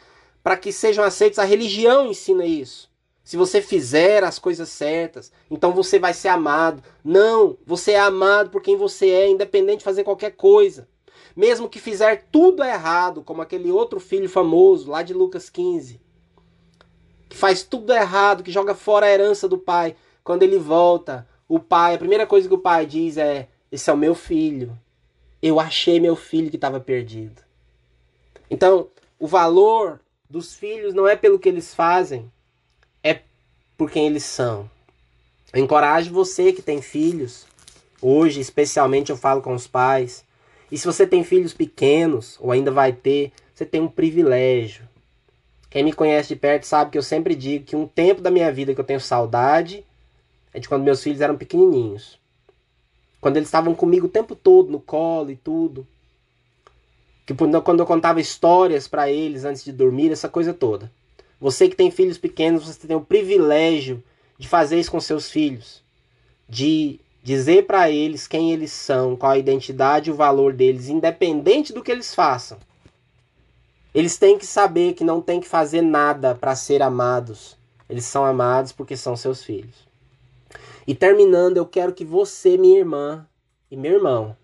para 0.43 0.55
que 0.55 0.71
sejam 0.71 1.03
aceitos. 1.03 1.39
A 1.39 1.43
religião 1.43 2.05
ensina 2.05 2.45
isso. 2.45 2.89
Se 3.23 3.35
você 3.35 3.61
fizer 3.61 4.23
as 4.23 4.39
coisas 4.39 4.69
certas, 4.69 5.33
então 5.51 5.73
você 5.73 5.99
vai 5.99 6.13
ser 6.13 6.29
amado. 6.29 6.81
Não, 7.03 7.57
você 7.65 7.91
é 7.91 7.99
amado 7.99 8.49
por 8.49 8.61
quem 8.61 8.77
você 8.77 9.09
é, 9.09 9.29
independente 9.29 9.79
de 9.79 9.83
fazer 9.83 10.05
qualquer 10.05 10.31
coisa. 10.31 10.87
Mesmo 11.35 11.67
que 11.67 11.77
fizer 11.77 12.25
tudo 12.31 12.63
errado, 12.63 13.21
como 13.21 13.41
aquele 13.41 13.69
outro 13.69 13.99
filho 13.99 14.29
famoso 14.29 14.89
lá 14.89 15.03
de 15.03 15.13
Lucas 15.13 15.49
15, 15.49 15.99
que 17.27 17.35
faz 17.35 17.63
tudo 17.63 17.91
errado, 17.91 18.43
que 18.43 18.51
joga 18.51 18.73
fora 18.73 19.05
a 19.05 19.11
herança 19.11 19.47
do 19.47 19.57
pai. 19.57 19.95
Quando 20.23 20.43
ele 20.43 20.57
volta, 20.57 21.27
o 21.47 21.59
pai, 21.59 21.95
a 21.95 21.99
primeira 21.99 22.25
coisa 22.25 22.47
que 22.47 22.55
o 22.55 22.59
pai 22.59 22.85
diz 22.85 23.17
é: 23.17 23.49
esse 23.71 23.89
é 23.89 23.93
o 23.93 23.97
meu 23.97 24.15
filho. 24.15 24.77
Eu 25.41 25.59
achei 25.59 25.99
meu 25.99 26.15
filho 26.15 26.49
que 26.49 26.55
estava 26.55 26.79
perdido. 26.79 27.41
Então, 28.49 28.87
o 29.19 29.27
valor 29.27 29.99
dos 30.29 30.55
filhos 30.55 30.93
não 30.93 31.07
é 31.07 31.15
pelo 31.15 31.39
que 31.39 31.49
eles 31.49 31.73
fazem, 31.73 32.31
é 33.03 33.21
por 33.77 33.91
quem 33.91 34.07
eles 34.07 34.23
são. 34.23 34.69
Eu 35.53 35.63
encorajo 35.63 36.13
você 36.13 36.51
que 36.51 36.61
tem 36.61 36.81
filhos. 36.81 37.45
Hoje, 38.01 38.39
especialmente, 38.39 39.11
eu 39.11 39.17
falo 39.17 39.41
com 39.41 39.53
os 39.53 39.67
pais. 39.67 40.23
E 40.71 40.77
se 40.77 40.85
você 40.85 41.07
tem 41.07 41.23
filhos 41.23 41.53
pequenos, 41.53 42.37
ou 42.39 42.51
ainda 42.51 42.71
vai 42.71 42.91
ter, 42.91 43.31
você 43.53 43.65
tem 43.65 43.81
um 43.81 43.87
privilégio. 43.87 44.87
Quem 45.69 45.83
me 45.83 45.93
conhece 45.93 46.29
de 46.29 46.35
perto 46.35 46.65
sabe 46.65 46.91
que 46.91 46.97
eu 46.97 47.03
sempre 47.03 47.35
digo 47.35 47.65
que 47.65 47.75
um 47.75 47.87
tempo 47.87 48.21
da 48.21 48.31
minha 48.31 48.51
vida 48.51 48.73
que 48.73 48.79
eu 48.79 48.85
tenho 48.85 48.99
saudade 48.99 49.85
é 50.53 50.59
de 50.59 50.67
quando 50.67 50.83
meus 50.83 51.01
filhos 51.01 51.21
eram 51.21 51.37
pequenininhos. 51.37 52.19
Quando 53.19 53.37
eles 53.37 53.47
estavam 53.47 53.73
comigo 53.73 54.07
o 54.07 54.09
tempo 54.09 54.35
todo 54.35 54.71
no 54.71 54.79
colo 54.79 55.31
e 55.31 55.35
tudo. 55.35 55.87
Que 57.25 57.33
quando 57.33 57.79
eu 57.79 57.85
contava 57.85 58.21
histórias 58.21 58.87
para 58.87 59.09
eles 59.09 59.43
antes 59.43 59.63
de 59.63 59.71
dormir, 59.71 60.11
essa 60.11 60.29
coisa 60.29 60.53
toda. 60.53 60.91
Você 61.39 61.67
que 61.67 61.75
tem 61.75 61.91
filhos 61.91 62.17
pequenos, 62.17 62.65
você 62.65 62.87
tem 62.87 62.95
o 62.95 63.01
privilégio 63.01 64.03
de 64.37 64.47
fazer 64.47 64.79
isso 64.79 64.91
com 64.91 64.99
seus 64.99 65.29
filhos. 65.29 65.83
De 66.47 66.99
dizer 67.23 67.65
para 67.65 67.91
eles 67.91 68.27
quem 68.27 68.53
eles 68.53 68.71
são, 68.71 69.15
qual 69.15 69.33
a 69.33 69.37
identidade 69.37 70.09
e 70.09 70.13
o 70.13 70.15
valor 70.15 70.53
deles, 70.53 70.87
independente 70.87 71.73
do 71.73 71.83
que 71.83 71.91
eles 71.91 72.15
façam. 72.15 72.57
Eles 73.93 74.17
têm 74.17 74.37
que 74.37 74.45
saber 74.45 74.93
que 74.93 75.03
não 75.03 75.21
tem 75.21 75.41
que 75.41 75.47
fazer 75.47 75.81
nada 75.81 76.35
para 76.35 76.55
ser 76.55 76.81
amados. 76.81 77.57
Eles 77.89 78.05
são 78.05 78.23
amados 78.23 78.71
porque 78.71 78.95
são 78.95 79.17
seus 79.17 79.43
filhos. 79.43 79.86
E 80.87 80.95
terminando, 80.95 81.57
eu 81.57 81.65
quero 81.65 81.93
que 81.93 82.05
você, 82.05 82.57
minha 82.57 82.79
irmã 82.79 83.27
e 83.69 83.75
meu 83.75 83.95
irmão, 83.95 84.37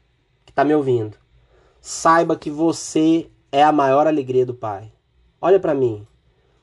que 0.46 0.52
está 0.52 0.66
me 0.66 0.76
ouvindo, 0.76 1.18
saiba 1.80 2.36
que 2.36 2.52
você 2.52 3.30
é 3.50 3.64
a 3.64 3.72
maior 3.72 4.08
alegria 4.08 4.46
do 4.46 4.54
Pai. 4.54 4.92
Olha 5.40 5.58
para 5.58 5.74
mim. 5.74 6.06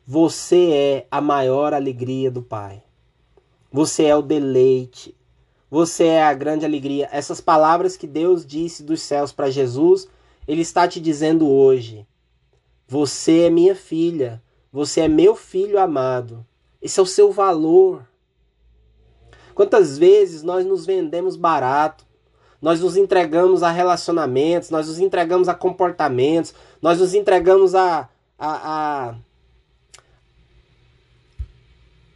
Você 0.06 0.70
é 0.70 1.06
a 1.10 1.20
maior 1.20 1.72
alegria 1.72 2.30
do 2.30 2.42
Pai. 2.42 2.82
Você 3.72 4.04
é 4.04 4.14
o 4.14 4.20
deleite. 4.20 5.16
Você 5.70 6.04
é 6.04 6.25
a 6.25 6.34
grande 6.34 6.66
alegria. 6.66 7.08
Essas 7.10 7.40
palavras 7.40 7.96
que 7.96 8.06
Deus 8.06 8.44
disse 8.44 8.82
dos 8.82 9.00
céus 9.00 9.32
para 9.32 9.50
Jesus, 9.50 10.08
Ele 10.46 10.60
está 10.60 10.87
te 10.87 11.00
dizendo 11.00 11.49
hoje. 11.49 12.06
Você 12.87 13.42
é 13.42 13.50
minha 13.50 13.75
filha. 13.75 14.42
Você 14.70 15.00
é 15.00 15.08
meu 15.08 15.34
filho 15.34 15.78
amado. 15.78 16.44
Esse 16.82 17.00
é 17.00 17.02
o 17.02 17.06
seu 17.06 17.32
valor. 17.32 18.10
Quantas 19.61 19.99
vezes 19.99 20.43
nós 20.43 20.64
nos 20.64 20.87
vendemos 20.87 21.37
barato, 21.37 22.07
nós 22.62 22.81
nos 22.81 22.97
entregamos 22.97 23.62
a 23.62 23.71
relacionamentos, 23.71 24.71
nós 24.71 24.88
nos 24.88 24.99
entregamos 24.99 25.50
a 25.50 25.55
comportamentos, 25.55 26.55
nós 26.81 26.99
nos 26.99 27.12
entregamos 27.12 27.75
a, 27.75 28.09
a, 28.38 29.11
a 29.11 29.14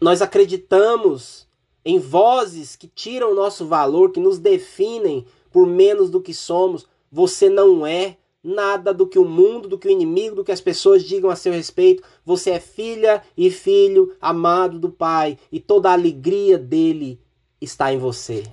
nós 0.00 0.22
acreditamos 0.22 1.46
em 1.84 1.98
vozes 1.98 2.76
que 2.76 2.88
tiram 2.88 3.32
o 3.32 3.34
nosso 3.34 3.66
valor, 3.66 4.10
que 4.10 4.20
nos 4.20 4.38
definem 4.38 5.26
por 5.52 5.66
menos 5.66 6.08
do 6.08 6.22
que 6.22 6.32
somos. 6.32 6.86
Você 7.12 7.50
não 7.50 7.86
é 7.86 8.16
nada 8.42 8.94
do 8.94 9.06
que 9.06 9.18
o 9.18 9.24
mundo, 9.26 9.68
do 9.68 9.78
que 9.78 9.88
o 9.88 9.90
inimigo, 9.90 10.36
do 10.36 10.44
que 10.44 10.52
as 10.52 10.62
pessoas 10.62 11.04
digam 11.04 11.28
a 11.28 11.36
seu 11.36 11.52
respeito. 11.52 12.02
Você 12.24 12.52
é 12.52 12.58
filha 12.58 13.22
e 13.36 13.50
filho 13.50 14.16
amado 14.18 14.78
do 14.78 14.88
Pai 14.88 15.38
e 15.52 15.60
toda 15.60 15.90
a 15.90 15.92
alegria 15.92 16.56
dele 16.56 17.22
está 17.64 17.92
em 17.92 17.98
você. 17.98 18.44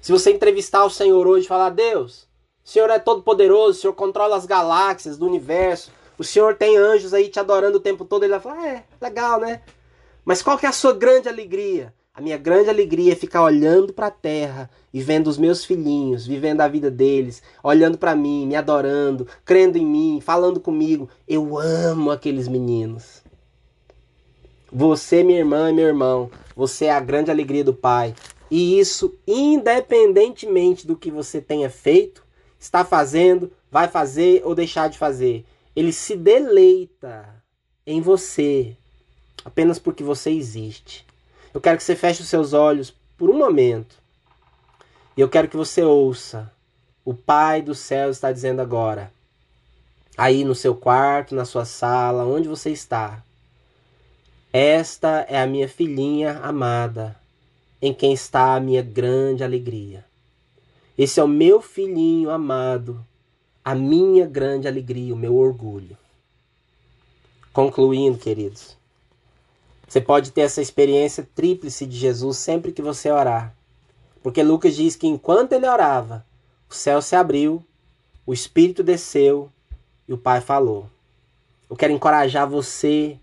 Se 0.00 0.10
você 0.12 0.32
entrevistar 0.32 0.84
o 0.84 0.90
Senhor 0.90 1.26
hoje 1.26 1.44
e 1.44 1.48
falar: 1.48 1.70
Deus, 1.70 2.26
o 2.64 2.68
Senhor 2.68 2.88
é 2.90 2.98
todo 2.98 3.22
poderoso, 3.22 3.78
o 3.78 3.80
Senhor 3.82 3.94
controla 3.94 4.36
as 4.36 4.46
galáxias 4.46 5.18
do 5.18 5.26
universo, 5.26 5.92
o 6.16 6.24
Senhor 6.24 6.54
tem 6.54 6.76
anjos 6.76 7.12
aí 7.12 7.28
te 7.28 7.38
adorando 7.38 7.76
o 7.76 7.80
tempo 7.80 8.04
todo, 8.04 8.22
ele 8.22 8.32
vai 8.32 8.40
falar: 8.40 8.66
É, 8.66 8.84
legal, 9.00 9.40
né? 9.40 9.60
Mas 10.24 10.42
qual 10.42 10.56
que 10.56 10.66
é 10.66 10.68
a 10.68 10.72
sua 10.72 10.92
grande 10.92 11.28
alegria? 11.28 11.92
A 12.12 12.20
minha 12.20 12.36
grande 12.36 12.68
alegria 12.68 13.12
é 13.12 13.16
ficar 13.16 13.42
olhando 13.42 13.92
para 13.92 14.08
a 14.08 14.10
terra 14.10 14.68
e 14.92 15.00
vendo 15.00 15.28
os 15.28 15.38
meus 15.38 15.64
filhinhos, 15.64 16.26
vivendo 16.26 16.60
a 16.60 16.68
vida 16.68 16.90
deles, 16.90 17.42
olhando 17.62 17.96
para 17.96 18.16
mim, 18.16 18.46
me 18.46 18.56
adorando, 18.56 19.26
crendo 19.44 19.78
em 19.78 19.86
mim, 19.86 20.20
falando 20.20 20.60
comigo. 20.60 21.08
Eu 21.26 21.56
amo 21.56 22.10
aqueles 22.10 22.48
meninos. 22.48 23.19
Você, 24.72 25.24
minha 25.24 25.40
irmã 25.40 25.70
e 25.70 25.72
meu 25.72 25.86
irmão, 25.86 26.30
você 26.54 26.84
é 26.84 26.92
a 26.92 27.00
grande 27.00 27.30
alegria 27.30 27.64
do 27.64 27.74
Pai. 27.74 28.14
E 28.48 28.78
isso, 28.78 29.18
independentemente 29.26 30.86
do 30.86 30.96
que 30.96 31.10
você 31.10 31.40
tenha 31.40 31.68
feito, 31.68 32.22
está 32.58 32.84
fazendo, 32.84 33.52
vai 33.70 33.88
fazer 33.88 34.42
ou 34.44 34.54
deixar 34.54 34.88
de 34.88 34.98
fazer. 34.98 35.44
Ele 35.74 35.92
se 35.92 36.16
deleita 36.16 37.28
em 37.86 38.00
você, 38.00 38.76
apenas 39.44 39.78
porque 39.78 40.04
você 40.04 40.30
existe. 40.30 41.06
Eu 41.52 41.60
quero 41.60 41.76
que 41.76 41.82
você 41.82 41.96
feche 41.96 42.22
os 42.22 42.28
seus 42.28 42.52
olhos 42.52 42.94
por 43.18 43.28
um 43.28 43.38
momento. 43.38 43.96
E 45.16 45.20
eu 45.20 45.28
quero 45.28 45.48
que 45.48 45.56
você 45.56 45.82
ouça. 45.82 46.52
O 47.04 47.12
Pai 47.12 47.60
do 47.60 47.74
céu 47.74 48.10
está 48.10 48.30
dizendo 48.30 48.60
agora. 48.60 49.12
Aí 50.16 50.44
no 50.44 50.54
seu 50.54 50.76
quarto, 50.76 51.34
na 51.34 51.44
sua 51.44 51.64
sala, 51.64 52.24
onde 52.24 52.48
você 52.48 52.70
está. 52.70 53.22
Esta 54.52 55.24
é 55.28 55.40
a 55.40 55.46
minha 55.46 55.68
filhinha 55.68 56.40
amada, 56.40 57.16
em 57.80 57.94
quem 57.94 58.12
está 58.12 58.56
a 58.56 58.60
minha 58.60 58.82
grande 58.82 59.44
alegria. 59.44 60.04
Esse 60.98 61.20
é 61.20 61.22
o 61.22 61.28
meu 61.28 61.62
filhinho 61.62 62.30
amado, 62.30 63.06
a 63.64 63.76
minha 63.76 64.26
grande 64.26 64.66
alegria, 64.66 65.14
o 65.14 65.16
meu 65.16 65.36
orgulho. 65.36 65.96
Concluindo, 67.52 68.18
queridos, 68.18 68.76
você 69.86 70.00
pode 70.00 70.32
ter 70.32 70.40
essa 70.40 70.60
experiência 70.60 71.28
tríplice 71.32 71.86
de 71.86 71.96
Jesus 71.96 72.36
sempre 72.38 72.72
que 72.72 72.82
você 72.82 73.08
orar. 73.08 73.54
Porque 74.20 74.42
Lucas 74.42 74.74
diz 74.74 74.96
que 74.96 75.06
enquanto 75.06 75.52
ele 75.52 75.68
orava, 75.68 76.26
o 76.68 76.74
céu 76.74 77.00
se 77.00 77.14
abriu, 77.14 77.64
o 78.26 78.32
Espírito 78.32 78.82
desceu 78.82 79.48
e 80.08 80.12
o 80.12 80.18
Pai 80.18 80.40
falou. 80.40 80.90
Eu 81.70 81.76
quero 81.76 81.92
encorajar 81.92 82.48
você 82.48 83.16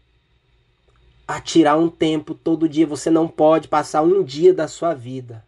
a 1.27 1.41
tirar 1.41 1.77
um 1.77 1.89
tempo 1.89 2.33
todo 2.33 2.69
dia. 2.69 2.87
Você 2.87 3.09
não 3.09 3.27
pode 3.27 3.67
passar 3.67 4.01
um 4.01 4.23
dia 4.23 4.53
da 4.53 4.67
sua 4.67 4.93
vida 4.93 5.45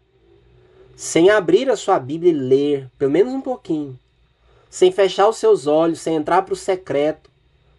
sem 0.95 1.29
abrir 1.29 1.69
a 1.69 1.77
sua 1.77 1.97
Bíblia 1.97 2.33
e 2.33 2.35
ler, 2.35 2.91
pelo 2.97 3.11
menos 3.11 3.33
um 3.33 3.39
pouquinho. 3.39 3.97
Sem 4.69 4.91
fechar 4.91 5.29
os 5.29 5.37
seus 5.37 5.65
olhos, 5.65 6.01
sem 6.01 6.15
entrar 6.15 6.41
para 6.41 6.53
o 6.53 6.57
secreto 6.57 7.29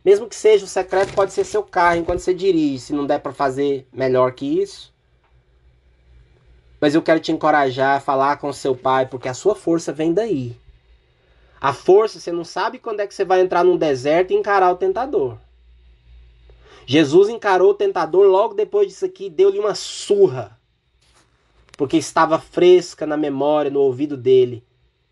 mesmo 0.04 0.28
que 0.28 0.34
seja 0.34 0.64
o 0.64 0.68
secreto, 0.68 1.12
pode 1.12 1.32
ser 1.32 1.44
seu 1.44 1.62
carro 1.62 1.98
enquanto 1.98 2.20
você 2.20 2.32
dirige, 2.32 2.78
se 2.78 2.92
não 2.92 3.06
der 3.06 3.20
para 3.20 3.32
fazer 3.32 3.86
melhor 3.92 4.32
que 4.32 4.60
isso. 4.60 4.92
Mas 6.80 6.94
eu 6.94 7.02
quero 7.02 7.20
te 7.20 7.30
encorajar 7.30 7.98
a 7.98 8.00
falar 8.00 8.38
com 8.38 8.50
seu 8.52 8.74
pai, 8.74 9.06
porque 9.06 9.28
a 9.28 9.34
sua 9.34 9.54
força 9.54 9.92
vem 9.92 10.14
daí. 10.14 10.56
A 11.60 11.74
força, 11.74 12.18
você 12.18 12.32
não 12.32 12.44
sabe 12.44 12.78
quando 12.78 13.00
é 13.00 13.06
que 13.06 13.14
você 13.14 13.24
vai 13.24 13.42
entrar 13.42 13.62
num 13.62 13.76
deserto 13.76 14.30
e 14.30 14.36
encarar 14.36 14.72
o 14.72 14.76
tentador. 14.76 15.36
Jesus 16.90 17.28
encarou 17.28 17.70
o 17.70 17.74
tentador 17.74 18.26
logo 18.26 18.52
depois 18.52 18.88
disso 18.88 19.04
aqui, 19.04 19.30
deu-lhe 19.30 19.60
uma 19.60 19.76
surra. 19.76 20.58
Porque 21.78 21.96
estava 21.96 22.36
fresca 22.36 23.06
na 23.06 23.16
memória, 23.16 23.70
no 23.70 23.78
ouvido 23.78 24.16
dele. 24.16 24.64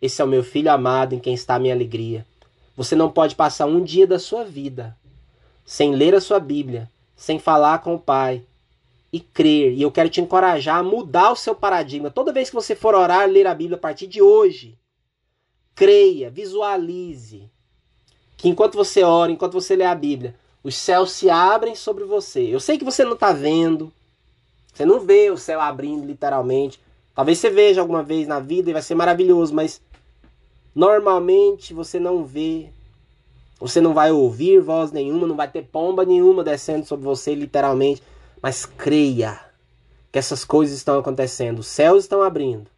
Esse 0.02 0.20
é 0.20 0.24
o 0.24 0.28
meu 0.28 0.42
filho 0.42 0.72
amado 0.72 1.14
em 1.14 1.20
quem 1.20 1.34
está 1.34 1.54
a 1.54 1.58
minha 1.60 1.72
alegria. 1.72 2.26
Você 2.76 2.96
não 2.96 3.08
pode 3.08 3.36
passar 3.36 3.66
um 3.66 3.80
dia 3.80 4.08
da 4.08 4.18
sua 4.18 4.44
vida 4.44 4.98
sem 5.64 5.94
ler 5.94 6.16
a 6.16 6.20
sua 6.20 6.40
Bíblia, 6.40 6.90
sem 7.14 7.38
falar 7.38 7.78
com 7.78 7.94
o 7.94 8.00
Pai 8.00 8.42
e 9.12 9.20
crer. 9.20 9.72
E 9.72 9.80
eu 9.80 9.92
quero 9.92 10.08
te 10.08 10.20
encorajar 10.20 10.78
a 10.78 10.82
mudar 10.82 11.30
o 11.30 11.36
seu 11.36 11.54
paradigma. 11.54 12.10
Toda 12.10 12.32
vez 12.32 12.50
que 12.50 12.56
você 12.56 12.74
for 12.74 12.92
orar, 12.92 13.28
ler 13.28 13.46
a 13.46 13.54
Bíblia 13.54 13.76
a 13.76 13.80
partir 13.80 14.08
de 14.08 14.20
hoje, 14.20 14.76
creia, 15.76 16.28
visualize 16.28 17.48
que 18.36 18.48
enquanto 18.48 18.74
você 18.74 19.04
ora, 19.04 19.30
enquanto 19.30 19.52
você 19.52 19.76
lê 19.76 19.84
a 19.84 19.94
Bíblia, 19.94 20.34
os 20.68 20.76
céus 20.76 21.12
se 21.12 21.28
abrem 21.28 21.74
sobre 21.74 22.04
você. 22.04 22.42
Eu 22.42 22.60
sei 22.60 22.78
que 22.78 22.84
você 22.84 23.04
não 23.04 23.14
está 23.14 23.32
vendo, 23.32 23.92
você 24.72 24.84
não 24.84 25.00
vê 25.00 25.30
o 25.30 25.36
céu 25.36 25.60
abrindo 25.60 26.06
literalmente. 26.06 26.80
Talvez 27.14 27.38
você 27.38 27.50
veja 27.50 27.80
alguma 27.80 28.02
vez 28.02 28.28
na 28.28 28.38
vida 28.38 28.70
e 28.70 28.72
vai 28.72 28.82
ser 28.82 28.94
maravilhoso, 28.94 29.52
mas 29.54 29.80
Normalmente 30.78 31.74
você 31.74 31.98
não 31.98 32.24
vê, 32.24 32.68
você 33.58 33.80
não 33.80 33.92
vai 33.92 34.12
ouvir 34.12 34.60
voz 34.60 34.92
nenhuma, 34.92 35.26
não 35.26 35.34
vai 35.34 35.50
ter 35.50 35.64
pomba 35.64 36.04
nenhuma 36.04 36.44
descendo 36.44 36.86
sobre 36.86 37.04
você, 37.04 37.34
literalmente. 37.34 38.00
Mas 38.40 38.64
creia 38.64 39.40
que 40.12 40.20
essas 40.20 40.44
coisas 40.44 40.76
estão 40.76 40.96
acontecendo. 40.96 41.58
Os 41.58 41.66
céus 41.66 42.04
estão 42.04 42.22
abrindo, 42.22 42.70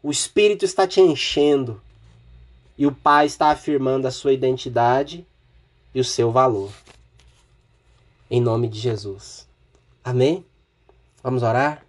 o 0.00 0.08
Espírito 0.08 0.64
está 0.64 0.86
te 0.86 1.00
enchendo 1.00 1.82
e 2.78 2.86
o 2.86 2.92
Pai 2.92 3.26
está 3.26 3.48
afirmando 3.48 4.06
a 4.06 4.12
sua 4.12 4.32
identidade 4.32 5.26
e 5.92 5.98
o 5.98 6.04
seu 6.04 6.30
valor. 6.30 6.70
Em 8.30 8.42
nome 8.42 8.68
de 8.68 8.78
Jesus. 8.78 9.48
Amém? 10.04 10.44
Vamos 11.22 11.42
orar? 11.42 11.87